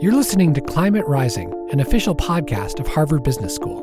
[0.00, 3.82] You're listening to Climate Rising, an official podcast of Harvard Business School.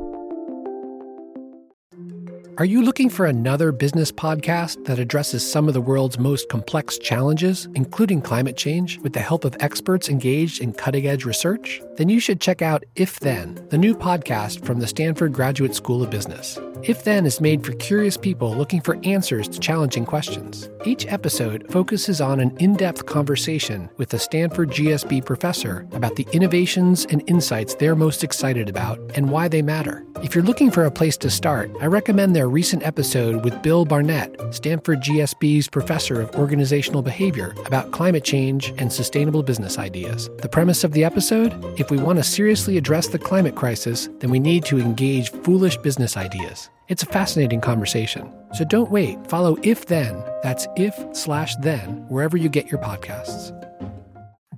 [2.57, 6.97] Are you looking for another business podcast that addresses some of the world's most complex
[6.97, 11.81] challenges, including climate change, with the help of experts engaged in cutting edge research?
[11.97, 16.01] Then you should check out If Then, the new podcast from the Stanford Graduate School
[16.01, 16.57] of Business.
[16.83, 20.69] If Then is made for curious people looking for answers to challenging questions.
[20.85, 26.27] Each episode focuses on an in depth conversation with a Stanford GSB professor about the
[26.31, 30.05] innovations and insights they're most excited about and why they matter.
[30.23, 33.85] If you're looking for a place to start, I recommend their recent episode with Bill
[33.85, 40.29] Barnett, Stanford GSB's professor of organizational behavior, about climate change and sustainable business ideas.
[40.37, 44.29] The premise of the episode if we want to seriously address the climate crisis, then
[44.29, 46.69] we need to engage foolish business ideas.
[46.87, 48.31] It's a fascinating conversation.
[48.53, 49.25] So don't wait.
[49.27, 53.51] Follow If Then, that's if slash then, wherever you get your podcasts.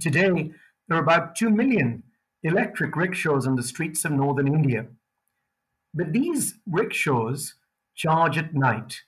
[0.01, 0.51] Today,
[0.87, 2.03] there are about 2 million
[2.43, 4.87] electric rickshaws on the streets of northern India.
[5.93, 7.55] But these rickshaws
[7.95, 9.03] charge at night,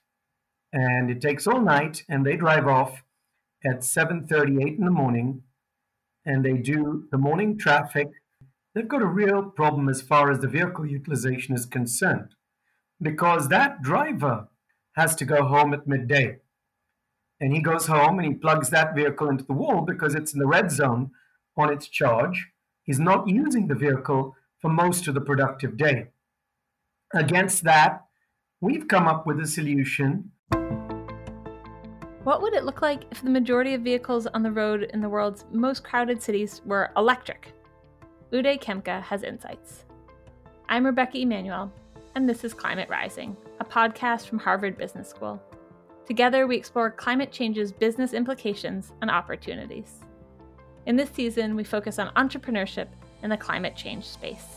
[0.72, 3.03] and it takes all night, and they drive off
[3.66, 5.44] at 7:38 in the morning,
[6.25, 8.08] and they do the morning traffic.
[8.73, 12.34] They've got a real problem as far as the vehicle utilization is concerned,
[13.02, 14.47] because that driver
[14.95, 16.38] has to go home at midday,
[17.39, 20.39] and he goes home and he plugs that vehicle into the wall because it's in
[20.39, 21.11] the red zone
[21.56, 22.50] on its charge.
[22.83, 26.08] He's not using the vehicle for most of the productive day.
[27.14, 28.06] Against that,
[28.61, 30.31] we've come up with a solution.
[32.23, 35.08] What would it look like if the majority of vehicles on the road in the
[35.08, 37.53] world's most crowded cities were electric?
[38.34, 39.86] Uday Khemka has insights.
[40.67, 41.72] I'm Rebecca Emanuel,
[42.16, 45.42] and this is Climate Rising, a podcast from Harvard Business School.
[46.08, 50.00] Together, we explore climate change's business implications and opportunities.
[50.86, 52.88] In this season, we focus on entrepreneurship
[53.22, 54.48] in the climate change space.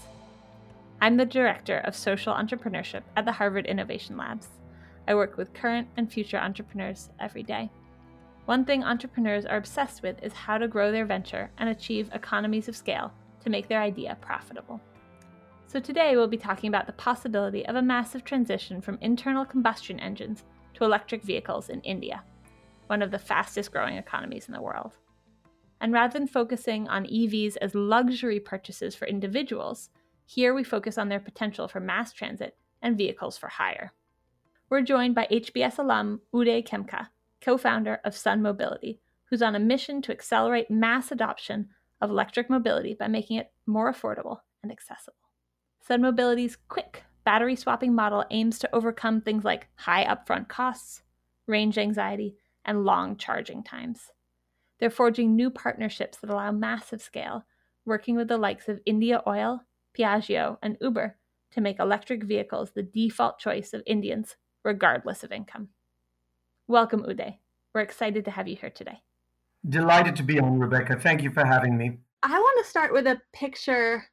[1.00, 4.48] I'm the Director of Social Entrepreneurship at the Harvard Innovation Labs.
[5.06, 7.70] I work with current and future entrepreneurs every day.
[8.46, 12.68] One thing entrepreneurs are obsessed with is how to grow their venture and achieve economies
[12.68, 13.12] of scale
[13.44, 14.80] to make their idea profitable.
[15.72, 19.98] So, today we'll be talking about the possibility of a massive transition from internal combustion
[20.00, 20.44] engines
[20.74, 22.22] to electric vehicles in India,
[22.88, 24.98] one of the fastest growing economies in the world.
[25.80, 29.88] And rather than focusing on EVs as luxury purchases for individuals,
[30.26, 33.94] here we focus on their potential for mass transit and vehicles for hire.
[34.68, 37.08] We're joined by HBS alum Uday Khemka,
[37.40, 39.00] co founder of Sun Mobility,
[39.30, 43.90] who's on a mission to accelerate mass adoption of electric mobility by making it more
[43.90, 45.21] affordable and accessible.
[45.84, 51.02] Sun Mobility's quick battery swapping model aims to overcome things like high upfront costs,
[51.48, 54.12] range anxiety, and long charging times.
[54.78, 57.44] They're forging new partnerships that allow massive scale,
[57.84, 59.64] working with the likes of Indian Oil
[59.98, 61.16] Piaggio, and Uber
[61.50, 65.68] to make electric vehicles the default choice of Indians, regardless of income.
[66.68, 67.38] Welcome, Uday.
[67.74, 69.02] We're excited to have you here today.
[69.68, 70.98] Delighted to be on, Rebecca.
[70.98, 71.98] Thank you for having me.
[72.22, 74.04] I want to start with a picture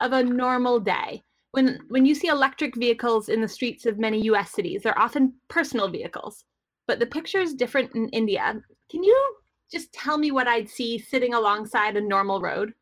[0.00, 1.22] of a normal day.
[1.52, 5.34] When, when you see electric vehicles in the streets of many US cities, they're often
[5.48, 6.44] personal vehicles,
[6.86, 8.54] but the picture is different in India.
[8.90, 9.36] Can you
[9.70, 12.72] just tell me what I'd see sitting alongside a normal road?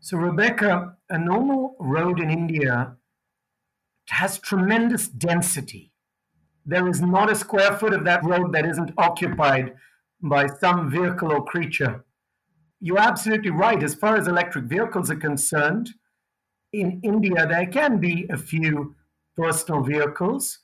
[0.00, 2.96] So, Rebecca, a normal road in India
[4.10, 5.92] has tremendous density.
[6.66, 9.74] There is not a square foot of that road that isn't occupied
[10.22, 12.04] by some vehicle or creature.
[12.80, 13.82] You're absolutely right.
[13.82, 15.90] As far as electric vehicles are concerned,
[16.80, 18.94] in India, there can be a few
[19.36, 20.60] personal vehicles,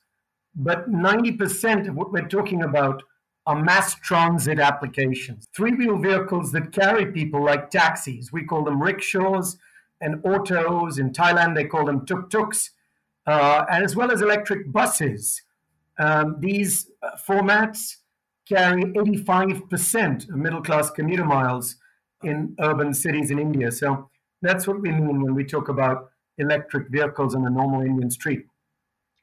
[0.55, 3.01] but 90% of what we're talking about
[3.45, 5.47] are mass transit applications.
[5.55, 8.31] Three wheel vehicles that carry people like taxis.
[8.31, 9.57] We call them rickshaws
[9.99, 10.99] and autos.
[10.99, 12.71] In Thailand, they call them tuk tuks,
[13.25, 15.41] uh, and as well as electric buses.
[15.97, 17.97] Um, these uh, formats
[18.47, 21.75] carry 85% of middle class commuter miles
[22.23, 23.71] in urban cities in India.
[23.71, 24.09] So
[24.41, 26.10] that's what we mean when we talk about
[26.41, 28.45] electric vehicles on a normal Indian street.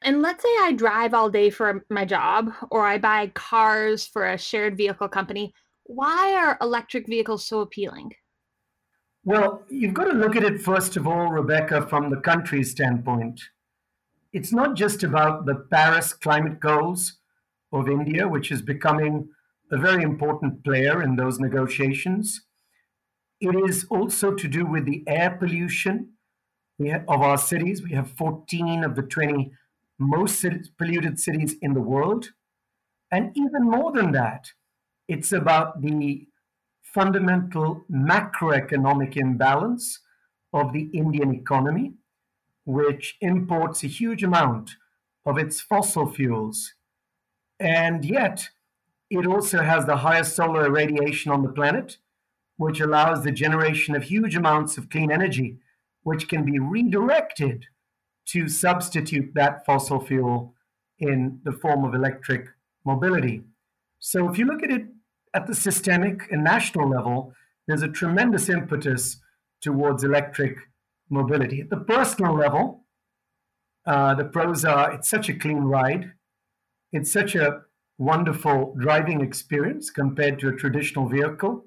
[0.03, 4.27] And let's say I drive all day for my job or I buy cars for
[4.27, 5.53] a shared vehicle company.
[5.85, 8.13] Why are electric vehicles so appealing?
[9.25, 13.41] Well, you've got to look at it, first of all, Rebecca, from the country's standpoint.
[14.33, 17.19] It's not just about the Paris climate goals
[17.73, 19.29] of India, which is becoming
[19.71, 22.43] a very important player in those negotiations.
[23.41, 26.11] It is also to do with the air pollution
[26.81, 27.83] of our cities.
[27.83, 29.53] We have 14 of the 20
[29.99, 30.45] most
[30.79, 32.31] polluted cities in the world.
[33.11, 34.53] And even more than that,
[35.09, 36.27] it's about the
[36.83, 40.01] fundamental macroeconomic imbalance
[40.53, 41.95] of the Indian economy,
[42.65, 44.77] which imports a huge amount
[45.27, 46.75] of its fossil fuels.
[47.59, 48.51] And yet,
[49.11, 51.99] it also has the highest solar irradiation on the planet,
[52.57, 55.59] which allows the generation of huge amounts of clean energy,
[56.09, 57.67] which can be redirected
[58.27, 60.55] to substitute that fossil fuel
[60.99, 62.47] in the form of electric
[62.85, 63.43] mobility.
[64.01, 64.87] So, if you look at it
[65.35, 67.33] at the systemic and national level,
[67.67, 69.21] there's a tremendous impetus
[69.61, 70.57] towards electric
[71.11, 71.61] mobility.
[71.61, 72.85] At the personal level,
[73.87, 76.13] uh, the pros are it's such a clean ride,
[76.93, 77.63] it's such a
[77.99, 81.67] wonderful driving experience compared to a traditional vehicle,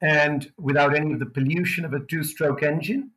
[0.00, 3.10] and without any of the pollution of a two stroke engine.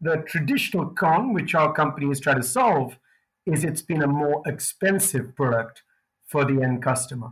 [0.00, 2.98] The traditional con, which our company is trying to solve,
[3.46, 5.82] is it's been a more expensive product
[6.26, 7.30] for the end customer.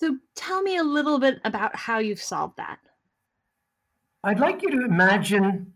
[0.00, 2.78] So tell me a little bit about how you've solved that.
[4.22, 5.72] I'd like you to imagine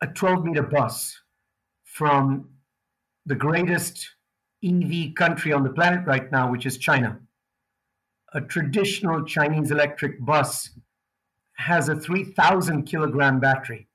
[0.00, 1.18] a 12 meter bus
[1.84, 2.48] from
[3.26, 4.08] the greatest
[4.64, 7.20] EV country on the planet right now, which is China.
[8.32, 10.70] A traditional Chinese electric bus
[11.54, 13.88] has a 3,000 kilogram battery.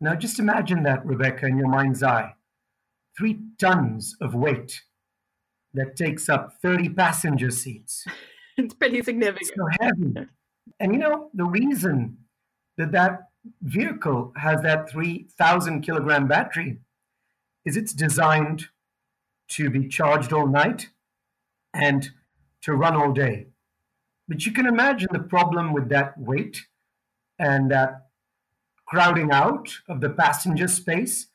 [0.00, 2.34] Now, just imagine that, Rebecca, in your mind's eye.
[3.16, 4.82] Three tons of weight
[5.72, 8.04] that takes up 30 passenger seats.
[8.56, 9.52] it's pretty significant.
[9.56, 10.28] so heavy.
[10.80, 12.18] And you know, the reason
[12.76, 13.28] that that
[13.62, 16.78] vehicle has that 3,000 kilogram battery
[17.64, 18.66] is it's designed
[19.48, 20.88] to be charged all night
[21.72, 22.10] and
[22.62, 23.46] to run all day.
[24.28, 26.66] But you can imagine the problem with that weight
[27.38, 28.05] and that
[28.86, 31.26] crowding out of the passenger space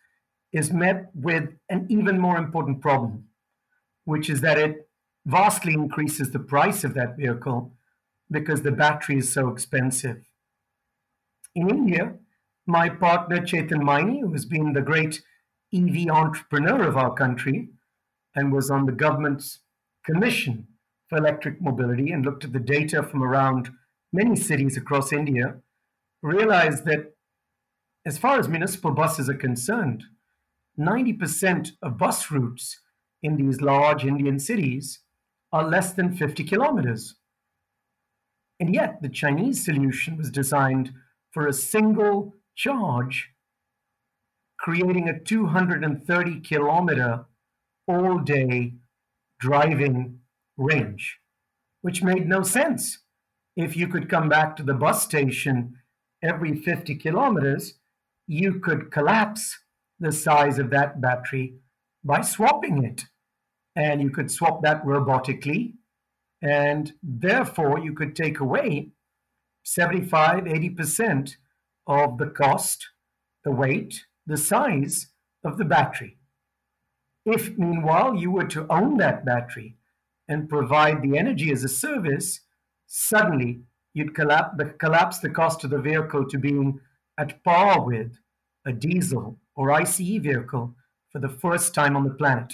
[0.51, 3.25] is met with an even more important problem,
[4.06, 4.89] which is that it
[5.25, 7.71] vastly increases the price of that vehicle
[8.30, 10.25] because the battery is so expensive.
[11.53, 12.13] In India,
[12.65, 15.21] my partner Chetan Maini, who has been the great
[15.74, 17.69] EV entrepreneur of our country
[18.36, 19.59] and was on the government's
[20.06, 20.68] commission
[21.07, 23.69] for electric mobility and looked at the data from around
[24.13, 25.56] many cities across India,
[26.21, 27.13] realized that
[28.06, 30.03] as far as municipal buses are concerned,
[30.80, 32.80] 90% of bus routes
[33.21, 35.00] in these large Indian cities
[35.51, 37.15] are less than 50 kilometers.
[38.59, 40.94] And yet, the Chinese solution was designed
[41.31, 43.31] for a single charge,
[44.59, 47.25] creating a 230 kilometer
[47.88, 48.74] all day
[49.39, 50.19] driving
[50.57, 51.19] range,
[51.81, 53.00] which made no sense.
[53.56, 55.75] If you could come back to the bus station
[56.24, 57.80] every 50 kilometers,
[58.31, 59.59] you could collapse
[59.99, 61.55] the size of that battery
[62.01, 63.03] by swapping it.
[63.75, 65.73] And you could swap that robotically.
[66.41, 68.91] And therefore, you could take away
[69.63, 71.35] 75, 80%
[71.85, 72.87] of the cost,
[73.43, 75.07] the weight, the size
[75.43, 76.17] of the battery.
[77.25, 79.75] If, meanwhile, you were to own that battery
[80.29, 82.39] and provide the energy as a service,
[82.87, 83.63] suddenly
[83.93, 86.79] you'd collapse the, collapse the cost of the vehicle to being
[87.17, 88.17] at par with
[88.65, 90.75] a diesel or ICE vehicle
[91.11, 92.53] for the first time on the planet.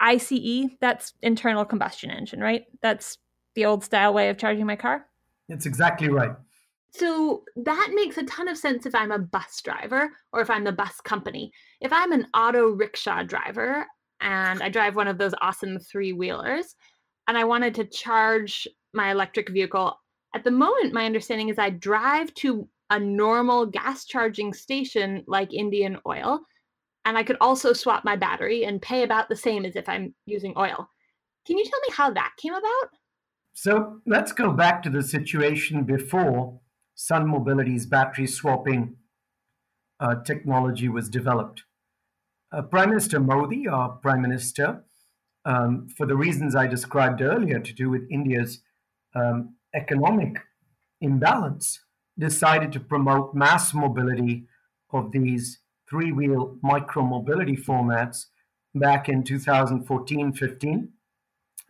[0.00, 2.64] ICE, that's internal combustion engine, right?
[2.82, 3.18] That's
[3.56, 5.06] the old style way of charging my car?
[5.48, 6.32] That's exactly right.
[6.90, 10.64] So that makes a ton of sense if I'm a bus driver or if I'm
[10.64, 11.52] the bus company.
[11.80, 13.86] If I'm an auto rickshaw driver
[14.20, 16.74] and I drive one of those awesome three wheelers
[17.28, 19.98] and I wanted to charge my electric vehicle,
[20.34, 25.52] at the moment, my understanding is I drive to a normal gas charging station like
[25.52, 26.40] Indian Oil,
[27.04, 30.14] and I could also swap my battery and pay about the same as if I'm
[30.26, 30.88] using oil.
[31.46, 32.90] Can you tell me how that came about?
[33.52, 36.60] So let's go back to the situation before
[36.94, 38.96] Sun Mobility's battery swapping
[40.00, 41.62] uh, technology was developed.
[42.52, 44.84] Uh, Prime Minister Modi, our Prime Minister,
[45.44, 48.60] um, for the reasons I described earlier to do with India's
[49.14, 50.38] um, economic
[51.00, 51.80] imbalance,
[52.18, 54.44] decided to promote mass mobility
[54.90, 55.58] of these
[55.88, 58.26] three wheel micro mobility formats
[58.74, 60.88] back in 2014 15.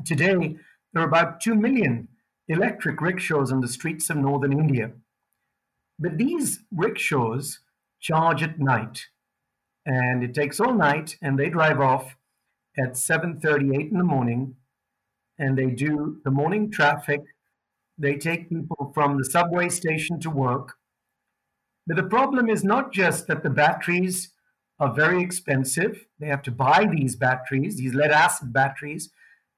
[0.05, 0.57] Today,
[0.93, 2.09] there are about 2 million
[2.49, 4.93] electric rickshaws on the streets of northern India.
[5.99, 7.61] But these rickshaws
[8.01, 9.07] charge at night,
[9.85, 12.17] and it takes all night, and they drive off
[12.79, 14.57] at 7:38 in the morning,
[15.39, 17.23] and they do the morning traffic.
[17.99, 20.75] They take people from the subway station to work.
[21.87, 24.33] But the problem is not just that the batteries
[24.79, 26.07] are very expensive.
[26.19, 29.11] They have to buy these batteries, these lead acid batteries,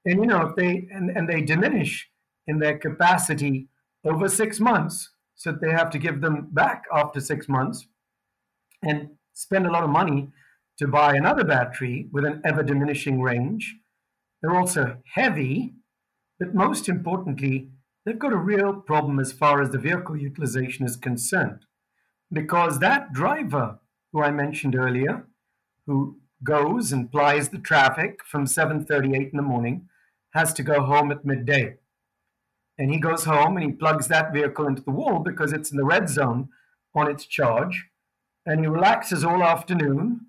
[0.05, 2.09] and you know if they and, and they diminish
[2.47, 3.69] in their capacity
[4.05, 7.87] over six months so they have to give them back after six months
[8.83, 10.29] and spend a lot of money
[10.79, 13.77] to buy another battery with an ever diminishing range.
[14.41, 15.75] They're also heavy,
[16.41, 17.71] but most importantly,
[18.05, 21.65] they've got a real problem as far as the vehicle utilization is concerned.
[22.33, 23.79] Because that driver
[24.13, 25.27] who I mentioned earlier,
[25.87, 29.89] who goes and plies the traffic from 7:38 in the morning,
[30.35, 31.79] has to go home at midday.
[32.79, 35.77] And he goes home and he plugs that vehicle into the wall because it's in
[35.77, 36.49] the red zone
[36.95, 37.89] on its charge.
[38.47, 40.27] And he relaxes all afternoon.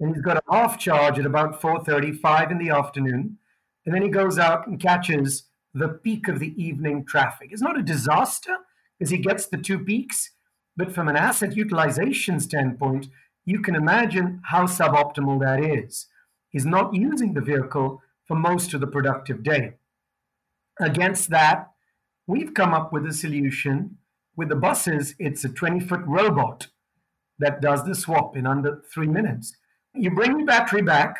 [0.00, 3.38] And he's got a half charge at about 4:35 in the afternoon.
[3.84, 5.47] And then he goes out and catches
[5.78, 7.48] the peak of the evening traffic.
[7.52, 8.56] It's not a disaster
[8.98, 10.32] because he gets the two peaks,
[10.76, 13.08] but from an asset utilization standpoint,
[13.44, 16.06] you can imagine how suboptimal that is.
[16.50, 19.74] He's not using the vehicle for most of the productive day.
[20.80, 21.70] Against that,
[22.26, 23.98] we've come up with a solution.
[24.36, 26.68] With the buses, it's a 20 foot robot
[27.38, 29.56] that does the swap in under three minutes.
[29.94, 31.16] You bring the battery back.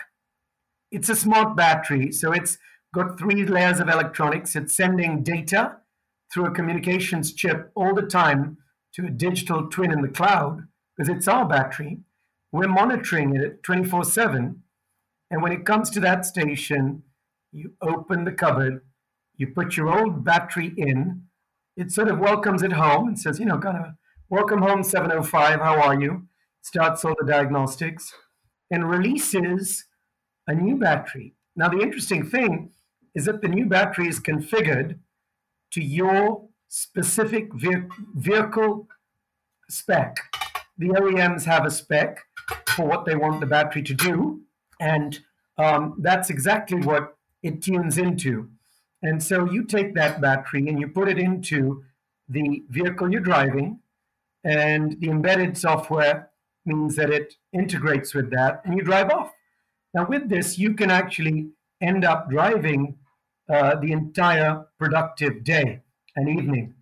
[0.91, 2.59] It's a smart battery, so it's
[2.95, 4.57] got three layers of electronics.
[4.57, 5.77] It's sending data
[6.33, 8.59] through a communications chip all the time
[8.95, 10.67] to a digital twin in the cloud
[10.97, 12.01] because it's our battery.
[12.53, 14.63] We're monitoring it 24 7.
[15.31, 17.03] And when it comes to that station,
[17.53, 18.83] you open the cupboard,
[19.37, 21.23] you put your old battery in,
[21.77, 23.93] it sort of welcomes it home and says, you know, kind of,
[24.31, 26.27] welcome home 705, how are you?
[26.63, 28.13] Starts all the diagnostics
[28.71, 29.85] and releases
[30.47, 31.35] a new battery.
[31.57, 32.71] Now, the interesting thing
[33.15, 34.99] is that the new battery is configured
[35.73, 38.89] to your specific vehicle
[39.69, 40.17] spec.
[40.77, 42.25] The OEMs have a spec
[42.69, 44.43] for what they want the battery to do,
[44.81, 45.19] and
[45.59, 48.49] um, that's exactly what it tunes into.
[49.03, 51.85] And so you take that battery and you put it into
[52.29, 53.81] the vehicle you're driving,
[54.45, 56.31] and the embedded software
[56.65, 59.33] means that it integrates with that, and you drive off.
[59.95, 61.49] Now, with this, you can actually
[61.81, 62.97] end up driving
[63.49, 65.81] uh, the entire productive day
[66.17, 66.75] and evening.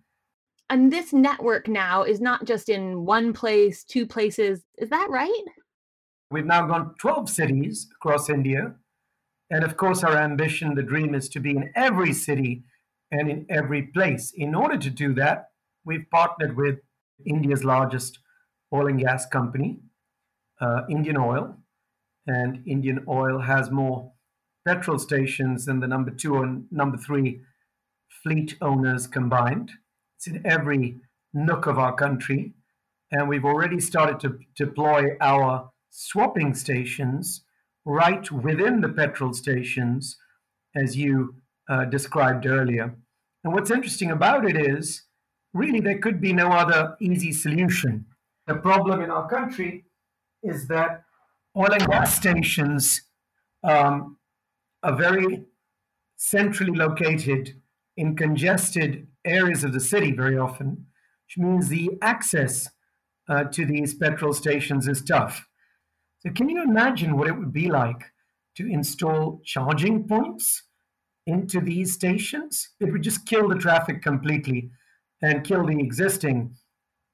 [0.69, 4.63] And this network now is not just in one place, two places.
[4.77, 5.43] Is that right?
[6.29, 8.75] We've now gone 12 cities across India.
[9.49, 12.63] And of course, our ambition, the dream is to be in every city
[13.11, 14.33] and in every place.
[14.35, 15.51] In order to do that,
[15.85, 16.79] we've partnered with
[17.25, 18.19] India's largest
[18.73, 19.79] oil and gas company,
[20.59, 21.55] uh, Indian Oil.
[22.25, 24.11] And Indian Oil has more
[24.67, 27.39] petrol stations and the number two and number three
[28.21, 29.71] fleet owners combined.
[30.17, 30.97] It's in every
[31.33, 32.53] nook of our country.
[33.11, 37.43] And we've already started to deploy our swapping stations
[37.85, 40.17] right within the petrol stations,
[40.75, 41.35] as you
[41.69, 42.93] uh, described earlier.
[43.45, 45.03] And what's interesting about it is
[45.53, 48.05] really there could be no other easy solution.
[48.47, 49.85] The problem in our country
[50.43, 51.03] is that
[51.55, 53.01] oil and gas stations
[53.63, 54.17] um,
[54.87, 55.43] are very
[56.15, 57.61] centrally located
[57.97, 60.85] in congested areas of the city very often,
[61.25, 62.69] which means the access
[63.27, 65.45] uh, to these petrol stations is tough.
[66.19, 68.01] So, can you imagine what it would be like
[68.55, 70.63] to install charging points
[71.25, 72.69] into these stations?
[72.79, 74.71] It would just kill the traffic completely
[75.21, 76.55] and kill the existing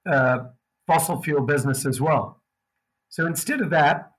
[0.08, 0.40] uh,
[0.86, 2.44] fossil fuel business as well.
[3.10, 4.12] So, instead of that,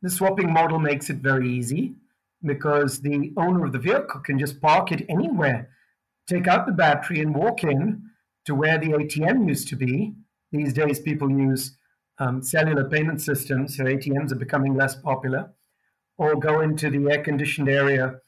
[0.00, 1.96] the swapping model makes it very easy
[2.44, 5.70] because the owner of the vehicle can just park it anywhere,
[6.26, 8.02] take out the battery, and walk in
[8.46, 10.14] to where the ATM used to be.
[10.52, 11.76] These days, people use
[12.18, 15.52] um, cellular payment systems, so ATMs are becoming less popular,
[16.18, 18.20] or go into the air conditioned area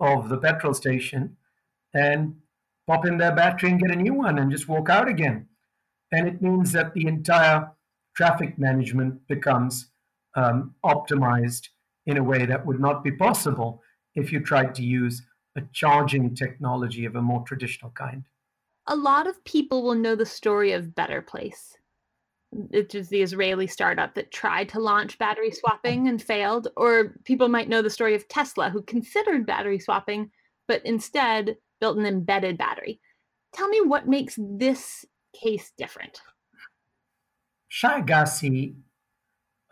[0.00, 1.36] of the petrol station
[1.92, 2.36] and
[2.86, 5.46] pop in their battery and get a new one and just walk out again.
[6.12, 7.70] And it means that the entire
[8.16, 9.90] traffic management becomes
[10.34, 11.68] um, optimized
[12.06, 13.82] in a way that would not be possible
[14.14, 15.22] if you tried to use
[15.56, 18.24] a charging technology of a more traditional kind.
[18.86, 21.76] A lot of people will know the story of Better Place
[22.70, 26.68] it is the Israeli startup that tried to launch battery swapping and failed.
[26.76, 30.30] Or people might know the story of Tesla, who considered battery swapping,
[30.68, 33.00] but instead built an embedded battery.
[33.52, 35.04] Tell me what makes this
[35.40, 36.20] case different.
[37.68, 38.74] Shai Agassi,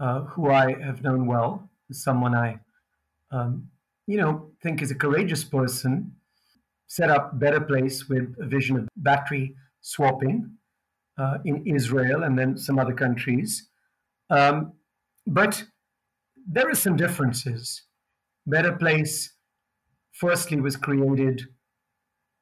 [0.01, 2.59] uh, who I have known well, someone I,
[3.31, 3.69] um,
[4.07, 6.13] you know, think is a courageous person,
[6.87, 10.51] set up Better Place with a vision of battery swapping
[11.19, 13.69] uh, in Israel and then some other countries.
[14.31, 14.73] Um,
[15.27, 15.65] but
[16.47, 17.83] there are some differences.
[18.47, 19.35] Better Place,
[20.13, 21.43] firstly, was created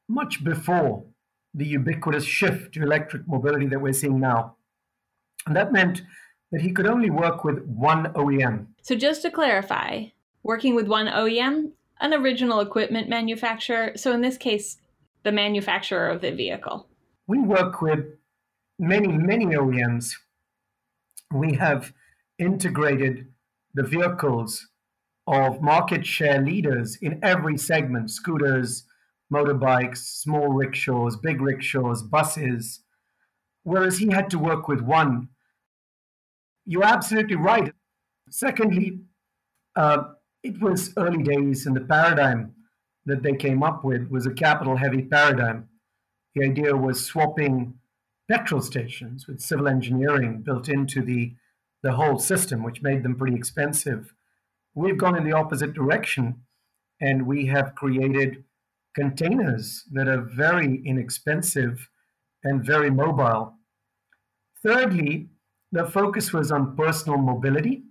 [0.09, 1.05] much before
[1.53, 4.55] the ubiquitous shift to electric mobility that we're seeing now.
[5.45, 6.01] And that meant
[6.51, 8.67] that he could only work with one OEM.
[8.81, 10.05] So, just to clarify,
[10.43, 13.93] working with one OEM, an original equipment manufacturer.
[13.95, 14.77] So, in this case,
[15.23, 16.87] the manufacturer of the vehicle.
[17.27, 18.05] We work with
[18.79, 20.13] many, many OEMs.
[21.31, 21.93] We have
[22.39, 23.27] integrated
[23.73, 24.67] the vehicles
[25.27, 28.83] of market share leaders in every segment scooters,
[29.31, 32.81] motorbikes, small rickshaws, big rickshaws, buses,
[33.63, 35.29] whereas he had to work with one.
[36.65, 37.73] You're absolutely right.
[38.29, 38.99] Secondly,
[39.75, 40.03] uh,
[40.43, 42.53] it was early days, and the paradigm
[43.05, 45.67] that they came up with was a capital heavy paradigm.
[46.35, 47.75] The idea was swapping
[48.29, 51.35] petrol stations with civil engineering built into the,
[51.83, 54.13] the whole system, which made them pretty expensive.
[54.73, 56.43] We've gone in the opposite direction
[57.01, 58.43] and we have created
[58.95, 61.89] containers that are very inexpensive
[62.43, 63.55] and very mobile.
[64.63, 65.30] Thirdly,
[65.71, 67.83] the focus was on personal mobility,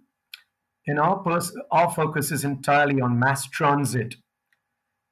[0.86, 4.16] and our, pers- our focus is entirely on mass transit.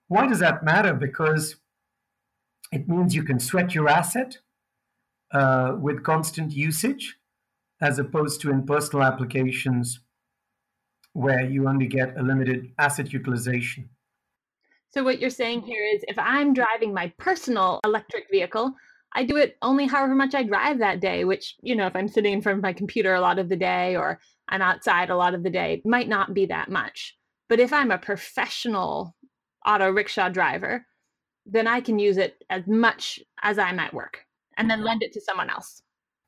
[0.09, 0.95] Why does that matter?
[0.95, 1.57] Because
[2.73, 4.39] it means you can sweat your asset
[5.33, 7.17] uh, with constant usage,
[7.81, 10.01] as opposed to in personal applications
[11.13, 13.89] where you only get a limited asset utilization.
[14.91, 18.73] So, what you're saying here is if I'm driving my personal electric vehicle,
[19.15, 22.09] I do it only however much I drive that day, which, you know, if I'm
[22.09, 25.17] sitting in front of my computer a lot of the day or I'm outside a
[25.17, 27.17] lot of the day, might not be that much.
[27.49, 29.17] But if I'm a professional
[29.67, 30.87] auto rickshaw driver,
[31.47, 34.25] then I can use it as much as I'm at work
[34.57, 35.83] and then lend it to someone else.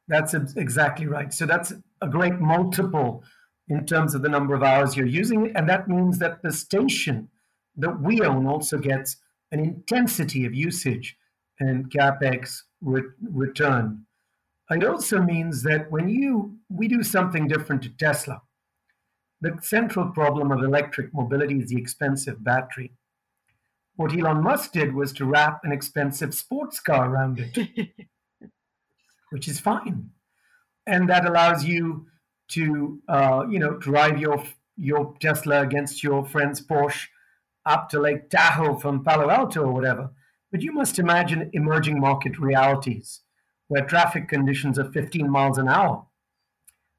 [0.09, 1.33] That's exactly right.
[1.33, 3.23] So that's a great multiple
[3.69, 5.53] in terms of the number of hours you're using it.
[5.55, 7.29] And that means that the station
[7.77, 9.17] that we own also gets
[9.53, 11.17] an intensity of usage
[11.61, 14.07] and capex re- return.
[14.71, 18.43] It also means that when you we do something different to Tesla,
[19.41, 22.93] the central problem of electric mobility is the expensive battery.
[23.97, 27.91] What Elon Musk did was to wrap an expensive sports car around it,
[29.31, 30.11] which is fine,
[30.87, 32.07] and that allows you
[32.49, 34.43] to, uh, you know, drive your
[34.77, 37.09] your Tesla against your friend's Porsche
[37.67, 40.11] up to Lake Tahoe from Palo Alto or whatever.
[40.51, 43.21] But you must imagine emerging market realities
[43.69, 46.07] where traffic conditions are 15 miles an hour.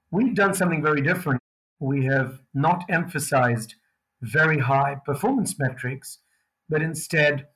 [0.10, 1.42] We've done something very different.
[1.80, 3.76] We have not emphasized
[4.22, 6.20] very high performance metrics
[6.72, 7.48] but instead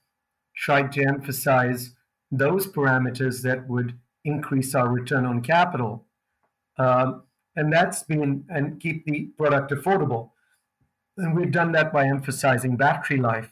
[0.55, 1.95] tried to emphasize
[2.29, 6.05] those parameters that would increase our return on capital.
[6.77, 7.23] Um,
[7.55, 10.31] and that's been, and keep the product affordable.
[11.17, 13.51] And we've done that by emphasizing battery life,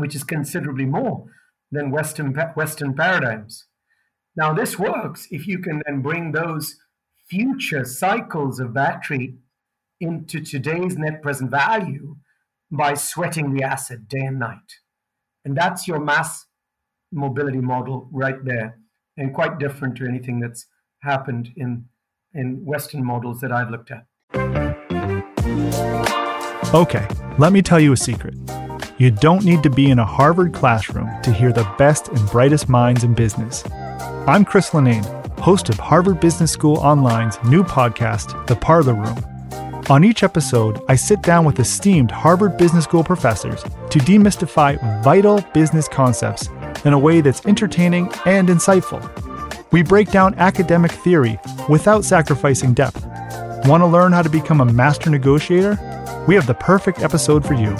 [0.00, 1.26] which is considerably more
[1.70, 3.66] than Western, Western paradigms.
[4.36, 6.76] Now, this works if you can then bring those
[7.28, 9.36] future cycles of battery
[10.00, 12.16] into today's net present value
[12.70, 14.78] by sweating the asset day and night.
[15.44, 16.46] And that's your mass
[17.12, 18.78] mobility model right there,
[19.16, 20.66] and quite different to anything that's
[21.02, 21.86] happened in,
[22.34, 24.06] in Western models that I've looked at.
[26.72, 27.06] Okay,
[27.38, 28.36] let me tell you a secret.
[29.00, 32.68] You don't need to be in a Harvard classroom to hear the best and brightest
[32.68, 33.64] minds in business.
[34.28, 35.06] I'm Chris Linnane,
[35.40, 39.24] host of Harvard Business School Online's new podcast, The Parlor Room
[39.90, 45.40] on each episode, I sit down with esteemed Harvard Business School professors to demystify vital
[45.52, 46.48] business concepts
[46.84, 49.02] in a way that's entertaining and insightful.
[49.72, 53.04] We break down academic theory without sacrificing depth.
[53.66, 55.76] Want to learn how to become a master negotiator?
[56.28, 57.76] We have the perfect episode for you.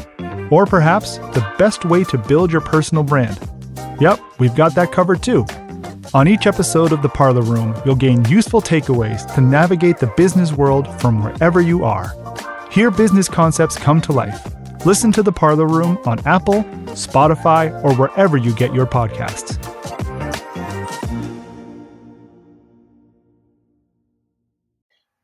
[0.50, 3.38] Or perhaps the best way to build your personal brand.
[4.00, 5.46] Yep, we've got that covered too.
[6.12, 10.52] On each episode of The Parlor Room, you'll gain useful takeaways to navigate the business
[10.52, 12.12] world from wherever you are.
[12.70, 14.44] Hear business concepts come to life.
[14.84, 19.79] Listen to The Parlor Room on Apple, Spotify, or wherever you get your podcasts.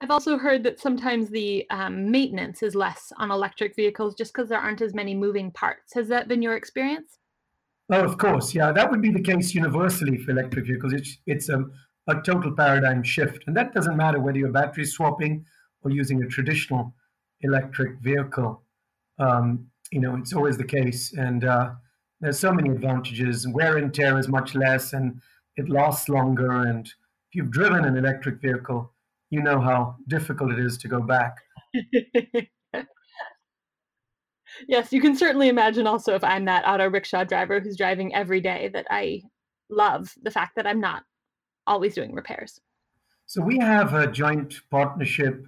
[0.07, 4.49] I've also heard that sometimes the um, maintenance is less on electric vehicles just because
[4.49, 5.93] there aren't as many moving parts.
[5.95, 7.19] Has that been your experience?
[7.91, 10.93] Oh, of course, yeah, that would be the case universally for electric vehicles.
[10.93, 11.65] It's it's a,
[12.07, 15.45] a total paradigm shift, and that doesn't matter whether you're battery swapping
[15.83, 16.95] or using a traditional
[17.41, 18.63] electric vehicle.
[19.19, 21.71] Um, you know, it's always the case, and uh,
[22.21, 23.49] there's so many advantages.
[23.49, 25.21] Wear and tear is much less, and
[25.57, 26.63] it lasts longer.
[26.63, 28.93] And if you've driven an electric vehicle,
[29.31, 31.37] you know how difficult it is to go back.
[34.69, 38.41] yes, you can certainly imagine also if I'm that auto rickshaw driver who's driving every
[38.41, 39.23] day that I
[39.69, 41.03] love the fact that I'm not
[41.67, 42.61] always doing repairs.
[43.27, 45.47] So we have a joint partnership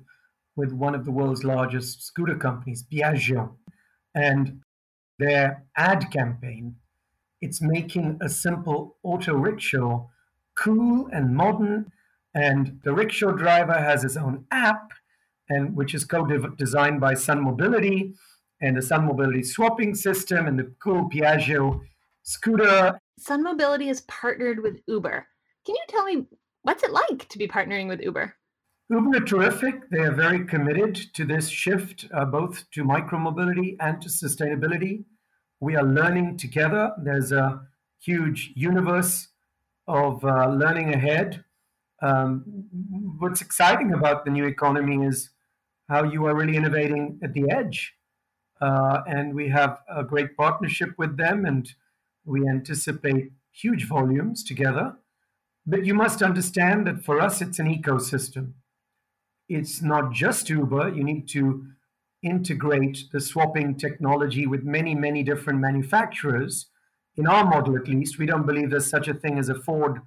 [0.56, 3.52] with one of the world's largest scooter companies, Piaggio,
[4.16, 4.60] and
[5.20, 6.74] their ad campaign.
[7.40, 10.08] It's making a simple auto rickshaw
[10.56, 11.92] cool and modern,
[12.34, 14.92] and the rickshaw driver has his own app,
[15.48, 18.14] and which is co-designed by Sun Mobility,
[18.60, 21.80] and the Sun Mobility swapping system, and the cool Piaggio
[22.22, 22.98] scooter.
[23.18, 25.26] Sun Mobility is partnered with Uber.
[25.64, 26.26] Can you tell me
[26.62, 28.34] what's it like to be partnering with Uber?
[28.90, 29.88] Uber are terrific.
[29.90, 35.04] They are very committed to this shift, uh, both to micromobility and to sustainability.
[35.60, 36.92] We are learning together.
[37.02, 37.60] There's a
[38.00, 39.28] huge universe
[39.86, 41.44] of uh, learning ahead.
[42.00, 42.44] Um,
[43.18, 45.30] what's exciting about the new economy is
[45.88, 47.94] how you are really innovating at the edge.
[48.60, 51.72] Uh, and we have a great partnership with them, and
[52.24, 54.96] we anticipate huge volumes together.
[55.66, 58.54] But you must understand that for us, it's an ecosystem
[59.48, 60.90] it's not just Uber.
[60.90, 61.66] You need to
[62.22, 66.66] integrate the swapping technology with many, many different manufacturers.
[67.16, 70.00] In our model, at least, we don't believe there's such a thing as a Ford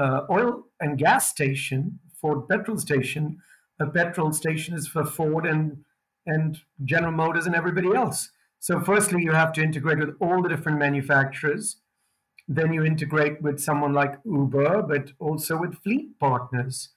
[0.00, 3.38] uh, oil and gas station, Ford petrol station.
[3.80, 5.84] A petrol station is for Ford and
[6.26, 8.30] and General Motors and everybody else.
[8.58, 11.76] So, firstly, you have to integrate with all the different manufacturers.
[12.46, 16.90] Then you integrate with someone like Uber, but also with fleet partners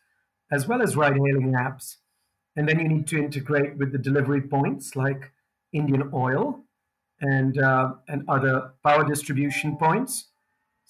[0.52, 1.98] as well as ride hailing apps.
[2.56, 5.32] And then you need to integrate with the delivery points like
[5.72, 6.60] Indian Oil
[7.22, 10.30] and, uh, and other power distribution points.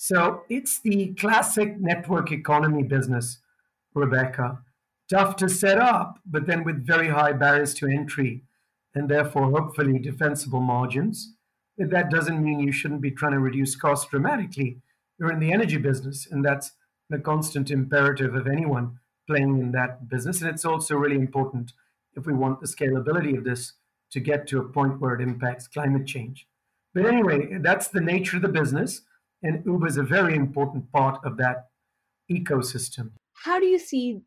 [0.05, 3.37] So it's the classic network economy business,
[3.93, 4.59] Rebecca.
[5.09, 8.43] Tough to set up, but then with very high barriers to entry
[8.93, 11.35] and therefore hopefully defensible margins.
[11.77, 14.81] But that doesn't mean you shouldn't be trying to reduce costs dramatically.
[15.17, 16.73] You're in the energy business, and that's
[17.09, 20.41] the constant imperative of anyone playing in that business.
[20.41, 21.71] And it's also really important
[22.13, 23.71] if we want the scalability of this
[24.11, 26.45] to get to a point where it impacts climate change.
[26.93, 29.03] But anyway, that's the nature of the business.
[29.43, 31.67] And Uber is a very important part of that
[32.31, 33.11] ecosystem.
[33.33, 34.21] How do you see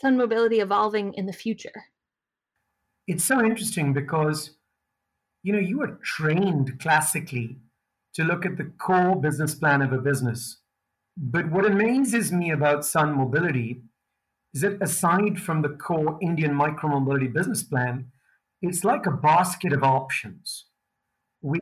[0.00, 1.84] Sun Mobility evolving in the future?
[3.06, 4.56] It's so interesting because,
[5.42, 7.56] you know, you are trained classically
[8.14, 10.58] to look at the core business plan of a business.
[11.16, 13.82] But what amazes me about Sun Mobility
[14.54, 18.06] is that aside from the core Indian micromobility business plan,
[18.60, 20.66] it's like a basket of options.
[21.42, 21.60] We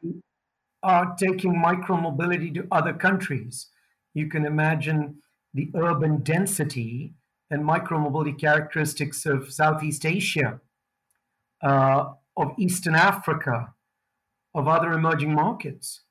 [0.87, 3.67] are taking micromobility to other countries.
[4.15, 5.17] You can imagine
[5.53, 7.15] the urban density
[7.51, 10.61] and micromobility characteristics of Southeast Asia,
[11.63, 13.75] uh, of Eastern Africa,
[14.55, 16.03] of other emerging markets,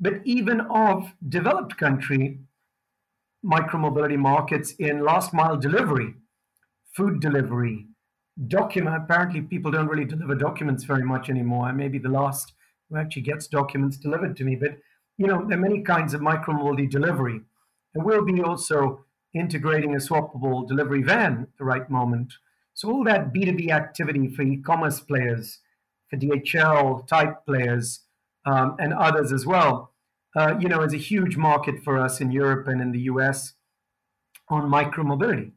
[0.00, 2.40] but even of developed country
[3.44, 6.14] micromobility markets in last mile delivery,
[6.96, 7.86] food delivery,
[8.48, 8.96] document.
[8.96, 11.66] Apparently, people don't really deliver documents very much anymore.
[11.66, 12.55] I may be the last
[12.88, 14.78] who actually gets documents delivered to me, but
[15.18, 17.40] you know, there are many kinds of micromobility delivery.
[17.94, 22.34] And we'll be also integrating a swappable delivery van at the right moment.
[22.74, 25.60] So all that B2B activity for e-commerce players,
[26.10, 28.00] for DHL type players,
[28.44, 29.94] um, and others as well
[30.36, 33.54] uh, you know, is a huge market for us in Europe and in the US
[34.48, 35.52] on micromobility.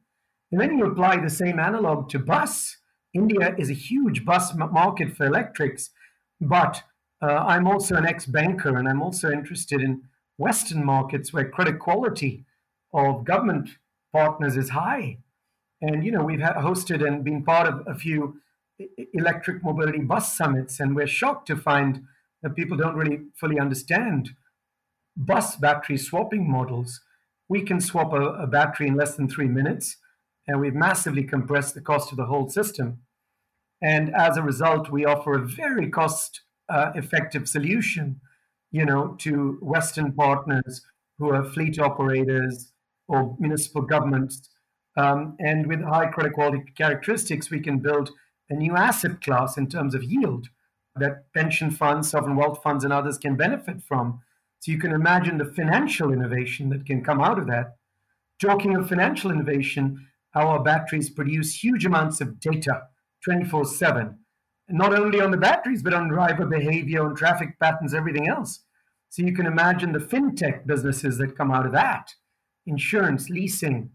[0.51, 2.77] And then you apply the same analog to bus.
[3.13, 5.89] India is a huge bus market for electrics,
[6.39, 6.83] but
[7.21, 10.03] uh, I'm also an ex banker and I'm also interested in
[10.37, 12.45] Western markets where credit quality
[12.93, 13.69] of government
[14.13, 15.17] partners is high.
[15.81, 18.41] And, you know, we've hosted and been part of a few
[19.13, 22.03] electric mobility bus summits, and we're shocked to find
[22.41, 24.31] that people don't really fully understand
[25.19, 27.01] bus battery swapping models,
[27.49, 29.97] we can swap a, a battery in less than three minutes,
[30.47, 32.99] and we've massively compressed the cost of the whole system.
[33.81, 38.21] And as a result, we offer a very cost uh, effective solution,
[38.71, 40.85] you know, to Western partners
[41.17, 42.71] who are fleet operators
[43.07, 44.49] or municipal governments.
[44.97, 48.11] Um, and with high credit quality characteristics, we can build
[48.49, 50.49] a new asset class in terms of yield
[50.95, 54.21] that pension funds, sovereign wealth funds, and others can benefit from.
[54.59, 57.77] So you can imagine the financial innovation that can come out of that.
[58.41, 62.83] Talking of financial innovation, our batteries produce huge amounts of data
[63.23, 64.18] 24 7,
[64.69, 68.61] not only on the batteries, but on driver behavior, on traffic patterns, everything else.
[69.09, 72.13] So you can imagine the fintech businesses that come out of that
[72.65, 73.89] insurance, leasing.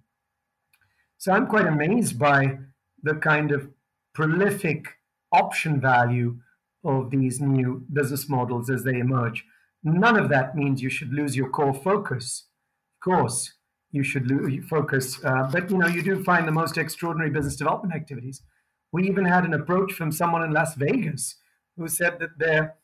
[1.19, 2.59] So I'm quite amazed by
[3.03, 3.69] the kind of
[4.15, 4.87] prolific
[5.33, 6.39] option value
[6.85, 9.45] of these new business models as they emerge.
[9.83, 12.47] None of that means you should lose your core focus.
[12.97, 13.53] Of course,
[13.91, 15.23] you should lose focus.
[15.25, 18.43] Uh, but you know, you do find the most extraordinary business development activities.
[18.95, 21.35] We even had an approach from someone in Las Vegas
[21.77, 22.77] who said that their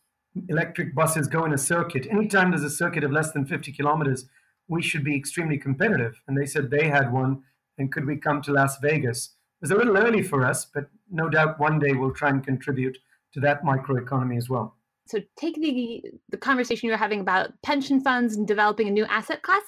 [0.49, 2.09] electric buses go in a circuit.
[2.11, 4.29] Anytime there's a circuit of less than 50 kilometers,
[4.67, 6.21] we should be extremely competitive.
[6.27, 7.45] And they said they had one,
[7.79, 9.37] and could we come to Las Vegas?
[9.63, 12.43] It was a little early for us, but no doubt one day we'll try and
[12.43, 12.99] contribute
[13.35, 14.75] to that microeconomy as well.
[15.07, 19.05] So take the the conversation you were having about pension funds and developing a new
[19.05, 19.63] asset class.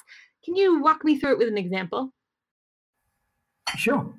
[0.44, 2.12] Can you walk me through it with an example?
[3.76, 4.12] Sure.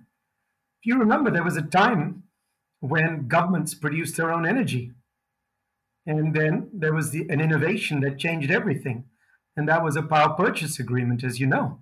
[0.84, 2.24] If you remember, there was a time
[2.82, 4.92] when governments produced their own energy.
[6.06, 9.06] And then there was the, an innovation that changed everything.
[9.56, 11.80] And that was a power purchase agreement, as you know.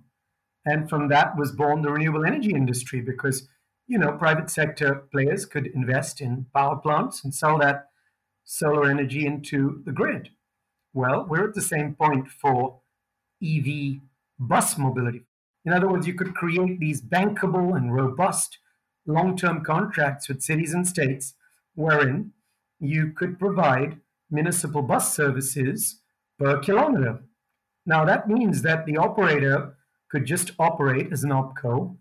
[0.64, 3.48] And from that was born the renewable energy industry because,
[3.88, 7.88] you know, private sector players could invest in power plants and sell that
[8.44, 10.28] solar energy into the grid.
[10.94, 12.78] Well, we're at the same point for
[13.42, 13.96] EV
[14.38, 15.22] bus mobility.
[15.64, 18.58] In other words, you could create these bankable and robust
[19.06, 21.34] long term contracts with cities and states
[21.74, 22.32] wherein
[22.78, 26.00] you could provide municipal bus services
[26.38, 27.20] per kilometer.
[27.84, 29.76] Now, that means that the operator
[30.10, 31.96] could just operate as an OPCO,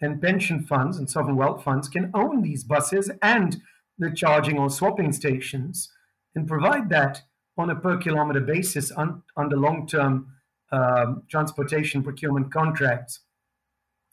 [0.00, 3.56] and pension funds and sovereign wealth funds can own these buses and
[3.98, 5.90] the charging or swapping stations
[6.34, 7.22] and provide that
[7.56, 10.34] on a per kilometer basis on, under long term
[10.70, 13.20] um, transportation procurement contracts.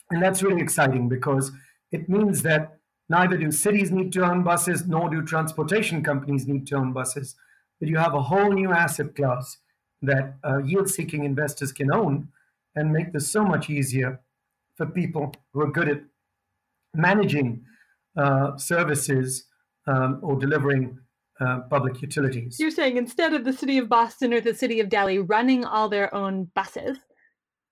[0.10, 1.52] And that's really exciting because
[1.94, 6.68] it means that neither do cities need to own buses nor do transportation companies need
[6.68, 7.36] to own buses.
[7.80, 9.58] But you have a whole new asset class
[10.02, 12.28] that uh, yield seeking investors can own
[12.76, 14.20] and make this so much easier
[14.76, 16.02] for people who are good at
[16.96, 17.64] managing
[18.18, 19.46] uh, services
[19.88, 20.98] um, or delivering
[21.40, 22.60] uh, public utilities.
[22.60, 25.90] You're saying instead of the city of Boston or the city of Delhi running all
[25.90, 26.98] their own buses,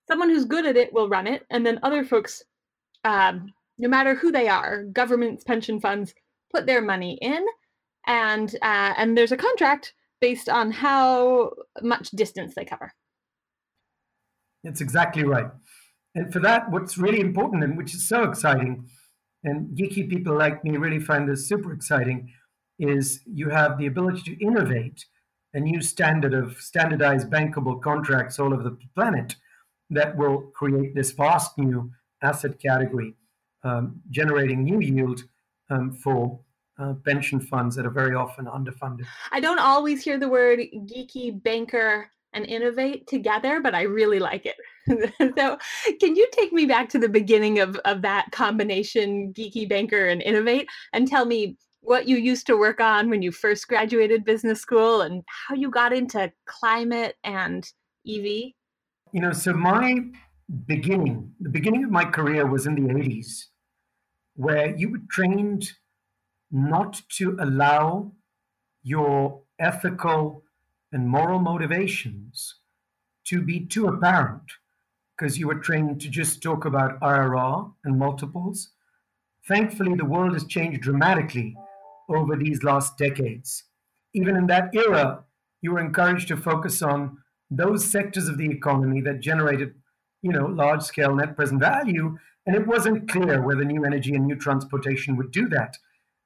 [0.08, 2.42] someone who's good at it will run it, and then other folks,
[3.04, 6.14] um, no matter who they are, governments, pension funds,
[6.54, 7.44] put their money in,
[8.06, 11.50] and uh, and there's a contract based on how
[11.82, 12.92] much distance they cover.
[14.62, 15.50] That's exactly right.
[16.14, 18.86] And for that, what's really important and which is so exciting,
[19.42, 22.32] and geeky people like me really find this super exciting,
[22.78, 25.04] is you have the ability to innovate
[25.54, 29.34] a new standard of standardized bankable contracts all over the planet
[29.90, 31.90] that will create this vast new
[32.22, 33.16] asset category,
[34.10, 35.22] generating new yield
[35.70, 36.40] um, for
[36.78, 39.06] uh, pension funds that are very often underfunded.
[39.30, 44.46] I don't always hear the word geeky banker and innovate together, but I really like
[44.46, 44.56] it.
[45.38, 45.58] so,
[46.00, 50.22] can you take me back to the beginning of, of that combination, geeky banker and
[50.22, 54.60] innovate, and tell me what you used to work on when you first graduated business
[54.60, 57.70] school and how you got into climate and
[58.08, 58.24] EV?
[59.12, 59.96] You know, so my
[60.66, 63.46] beginning, the beginning of my career was in the 80s,
[64.34, 65.72] where you were trained
[66.50, 68.12] not to allow
[68.82, 70.42] your ethical
[70.92, 72.56] and moral motivations
[73.24, 74.52] to be too apparent
[75.16, 78.70] because you were trained to just talk about IRR and multiples.
[79.46, 81.56] Thankfully, the world has changed dramatically
[82.08, 83.64] over these last decades.
[84.14, 85.24] Even in that era,
[85.60, 87.18] you were encouraged to focus on
[87.50, 89.74] those sectors of the economy that generated,
[90.22, 92.18] you know, large scale net present value.
[92.46, 95.76] And it wasn't clear whether new energy and new transportation would do that.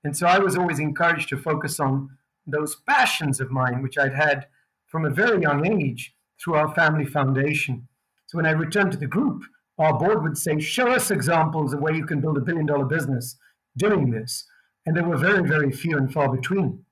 [0.05, 2.11] And so I was always encouraged to focus on
[2.47, 4.47] those passions of mine, which I'd had
[4.87, 7.89] from a very young age through our family foundation.
[8.27, 9.43] So when I returned to the group,
[9.79, 12.87] our board would say, Show us examples of where you can build a billion dollar
[12.87, 13.37] business
[13.77, 14.47] doing this
[14.87, 16.85] and there were very, very few and far between.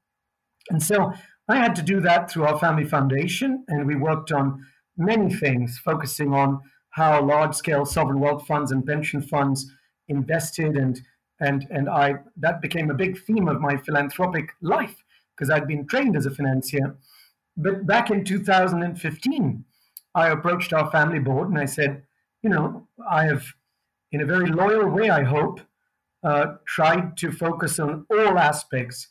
[0.68, 1.12] And so
[1.48, 5.78] I had to do that through our family foundation, and we worked on many things,
[5.78, 6.60] focusing on
[6.94, 9.70] how large-scale sovereign wealth funds and pension funds
[10.08, 11.00] invested, and
[11.40, 14.96] and and I that became a big theme of my philanthropic life
[15.34, 16.96] because I'd been trained as a financier.
[17.56, 19.64] But back in 2015,
[20.14, 22.02] I approached our family board and I said,
[22.42, 23.44] you know, I have,
[24.12, 25.60] in a very loyal way, I hope,
[26.22, 29.08] uh, tried to focus on all aspects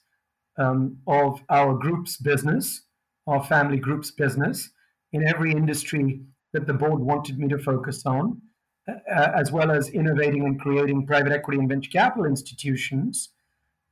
[0.58, 2.84] um, of our group's business,
[3.28, 4.70] our family group's business,
[5.12, 6.22] in every industry
[6.54, 8.42] that the board wanted me to focus on,
[8.88, 13.30] uh, as well as innovating and creating private equity and venture capital institutions.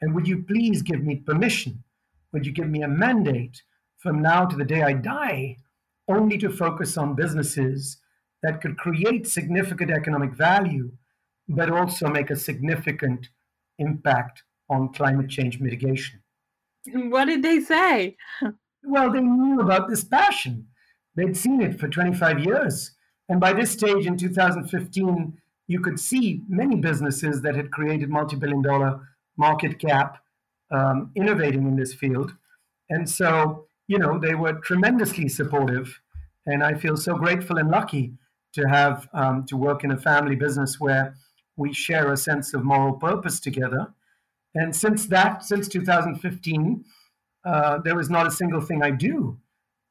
[0.01, 1.83] And would you please give me permission?
[2.33, 3.61] Would you give me a mandate
[3.97, 5.57] from now to the day I die
[6.07, 7.97] only to focus on businesses
[8.41, 10.91] that could create significant economic value
[11.47, 13.29] but also make a significant
[13.79, 16.21] impact on climate change mitigation.
[16.93, 18.17] What did they say?
[18.83, 20.67] Well, they knew about this passion.
[21.15, 22.91] They'd seen it for 25 years.
[23.29, 28.35] And by this stage in 2015, you could see many businesses that had created multi
[28.35, 30.17] billion dollar market cap
[30.71, 32.33] um, innovating in this field.
[32.89, 35.99] And so, you know, they were tremendously supportive.
[36.45, 38.13] And I feel so grateful and lucky
[38.53, 41.15] to have um, to work in a family business where
[41.55, 43.93] we share a sense of moral purpose together.
[44.55, 46.83] And since that, since 2015,
[47.45, 49.37] uh, was not a single thing I do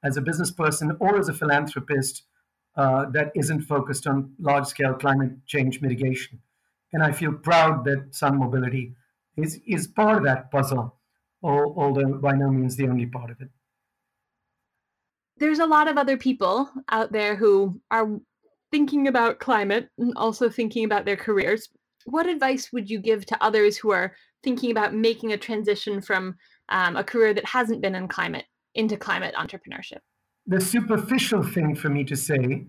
[0.03, 2.23] as a business person or as a philanthropist
[2.77, 6.39] uh, that isn't focused on large scale climate change mitigation.
[6.93, 8.95] And I feel proud that Sun Mobility
[9.37, 10.97] is, is part of that puzzle,
[11.43, 13.49] although by no means the only part of it.
[15.37, 18.21] There's a lot of other people out there who are
[18.71, 21.69] thinking about climate and also thinking about their careers.
[22.05, 26.37] What advice would you give to others who are thinking about making a transition from
[26.69, 29.99] um, a career that hasn't been in climate into climate entrepreneurship?
[30.47, 32.67] The superficial thing for me to say,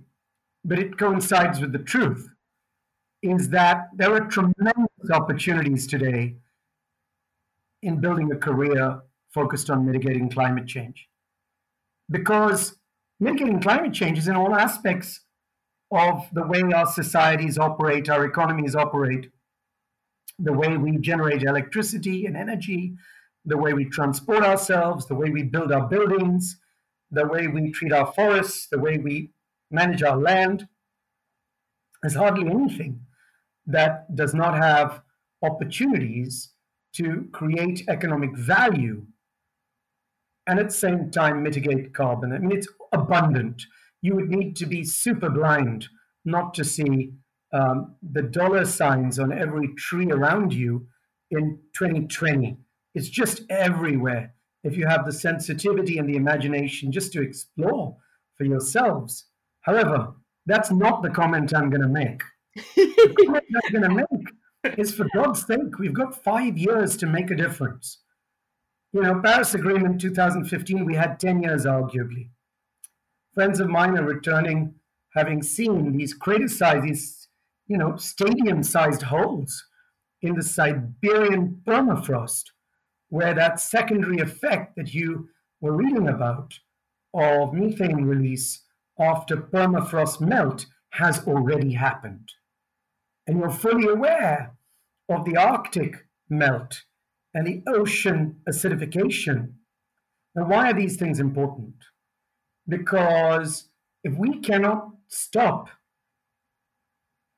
[0.65, 2.27] but it coincides with the truth,
[3.21, 6.35] is that there are tremendous opportunities today
[7.83, 9.01] in building a career
[9.33, 11.07] focused on mitigating climate change.
[12.09, 12.75] Because
[13.19, 15.21] mitigating climate change is in all aspects
[15.91, 19.29] of the way our societies operate, our economies operate,
[20.39, 22.93] the way we generate electricity and energy,
[23.45, 26.59] the way we transport ourselves, the way we build our buildings,
[27.11, 29.31] the way we treat our forests, the way we
[29.69, 30.67] manage our land.
[32.01, 33.01] There's hardly anything
[33.65, 35.01] that does not have
[35.43, 36.51] opportunities
[36.95, 39.05] to create economic value
[40.47, 42.33] and at the same time mitigate carbon.
[42.33, 43.63] I mean, it's abundant.
[44.01, 45.87] You would need to be super blind
[46.25, 47.13] not to see
[47.53, 50.87] um, the dollar signs on every tree around you
[51.29, 52.57] in 2020.
[52.93, 54.33] It's just everywhere.
[54.63, 57.97] If you have the sensitivity and the imagination just to explore
[58.37, 59.25] for yourselves.
[59.61, 60.13] However,
[60.45, 62.21] that's not the comment I'm going to make.
[62.55, 67.07] the comment I'm going to make is for God's sake, we've got five years to
[67.07, 67.99] make a difference.
[68.93, 72.29] You know, Paris Agreement 2015, we had 10 years arguably.
[73.33, 74.75] Friends of mine are returning,
[75.15, 77.29] having seen these crater sizes,
[77.67, 79.65] you know, stadium sized holes
[80.21, 82.43] in the Siberian permafrost,
[83.11, 85.29] where that secondary effect that you
[85.61, 86.57] were reading about
[87.13, 88.63] of methane release
[88.99, 92.31] after permafrost melt has already happened
[93.27, 94.53] and you're fully aware
[95.09, 96.83] of the Arctic melt
[97.33, 99.53] and the ocean acidification.
[100.35, 101.75] Now, why are these things important?
[102.67, 103.69] Because
[104.03, 105.69] if we cannot stop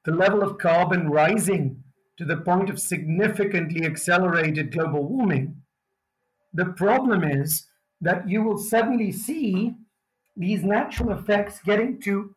[0.06, 1.84] the level of carbon rising
[2.18, 5.62] to the point of significantly accelerated global warming,
[6.54, 7.68] the problem is
[8.02, 9.74] that you will suddenly see
[10.36, 12.36] these natural effects getting to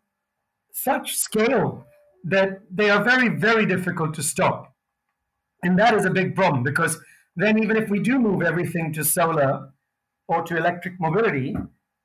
[0.72, 1.86] such scale
[2.24, 4.74] that they are very, very difficult to stop.
[5.62, 6.98] And that is a big problem because
[7.34, 9.70] then, even if we do move everything to solar
[10.28, 11.54] or to electric mobility,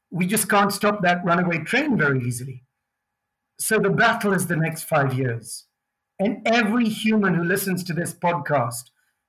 [0.10, 2.63] we just can't stop that runaway train very easily.
[3.60, 5.67] So, the battle is the next five years.
[6.19, 8.84] And every human who listens to this podcast,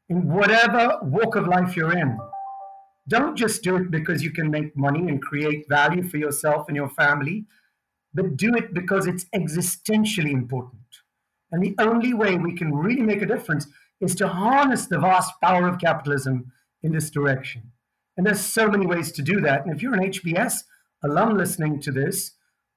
[0.09, 2.19] in whatever walk of life you're in,
[3.09, 6.77] don't just do it because you can make money and create value for yourself and
[6.77, 7.47] your family,
[8.15, 10.81] but do it because it's existentially important.
[11.51, 13.67] And the only way we can really make a difference
[14.01, 17.73] is to harness the vast power of capitalism in this direction.
[18.17, 19.65] And there's so many ways to do that.
[19.65, 20.65] And if you're an HBS
[21.05, 22.33] alum listening to this,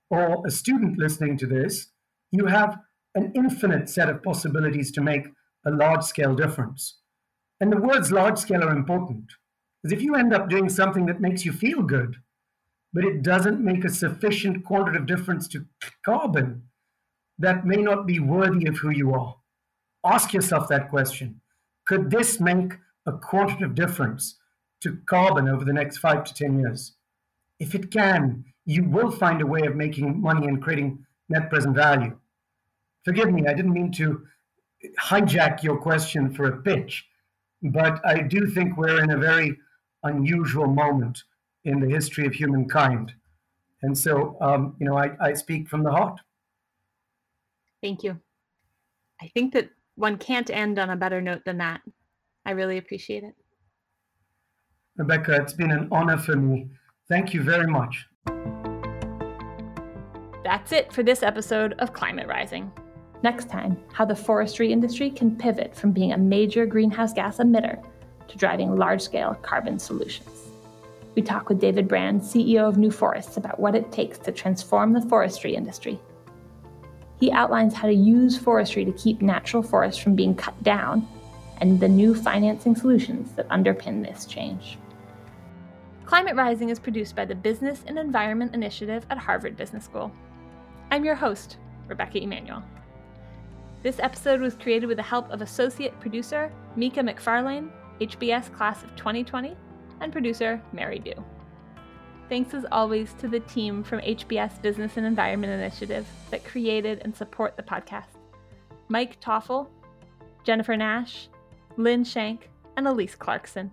[0.09, 1.87] or a student listening to this,
[2.31, 2.77] you have
[3.15, 5.27] an infinite set of possibilities to make
[5.65, 6.99] a large scale difference.
[7.59, 9.31] And the words large scale are important.
[9.85, 12.15] Because if you end up doing something that makes you feel good,
[12.91, 15.67] but it doesn't make a sufficient quantitative difference to
[16.03, 16.63] carbon,
[17.37, 19.35] that may not be worthy of who you are.
[20.03, 21.39] Ask yourself that question.
[21.85, 22.73] Could this make
[23.05, 24.39] a quantitative difference
[24.81, 26.93] to carbon over the next five to 10 years?
[27.59, 31.75] If it can, you will find a way of making money and creating net present
[31.75, 32.17] value.
[33.03, 34.25] Forgive me, I didn't mean to
[34.99, 37.05] hijack your question for a pitch,
[37.61, 39.59] but I do think we're in a very
[40.05, 41.23] unusual moment
[41.65, 43.13] in the history of humankind.
[43.81, 46.19] And so, um, you know, I, I speak from the heart.
[47.83, 48.19] Thank you.
[49.21, 51.81] I think that one can't end on a better note than that.
[52.45, 53.35] I really appreciate it.
[54.97, 56.69] Rebecca, it's been an honor for me.
[57.09, 58.05] Thank you very much.
[60.43, 62.71] That's it for this episode of Climate Rising.
[63.23, 67.83] Next time, how the forestry industry can pivot from being a major greenhouse gas emitter
[68.27, 70.29] to driving large scale carbon solutions.
[71.15, 74.91] We talk with David Brand, CEO of New Forests, about what it takes to transform
[74.93, 75.99] the forestry industry
[77.19, 81.07] He outlines how to use forestry to keep natural forests from being cut down
[81.61, 84.77] and the new financing solutions that underpin this change.
[86.05, 90.11] Climate Rising is produced by the Business and Environment Initiative at Harvard Business School.
[90.91, 91.57] I'm your host,
[91.87, 92.61] Rebecca Emanuel.
[93.81, 97.69] This episode was created with the help of associate producer Mika McFarlane,
[97.99, 99.55] HBS class of 2020,
[100.01, 101.13] and producer Mary Dew.
[102.27, 107.15] Thanks as always to the team from HBS Business and Environment Initiative that created and
[107.15, 108.17] support the podcast
[108.87, 109.67] Mike Toffel,
[110.43, 111.29] Jennifer Nash,
[111.77, 113.71] Lynn Shank, and Elise Clarkson.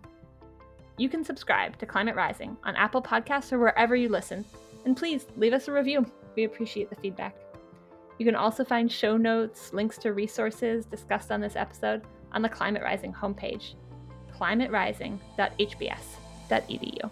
[0.99, 4.45] You can subscribe to Climate Rising on Apple Podcasts or wherever you listen,
[4.85, 6.07] and please leave us a review.
[6.37, 7.35] We appreciate the feedback.
[8.18, 12.03] You can also find show notes, links to resources discussed on this episode
[12.33, 13.75] on the Climate Rising homepage,
[14.43, 17.11] climaterising.hbs.edu.